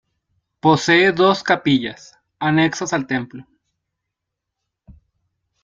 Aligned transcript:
Posee 0.59 1.11
dos 1.11 1.43
capillas, 1.43 2.17
anexas 2.39 2.91
al 2.91 3.05
templo. 3.05 3.45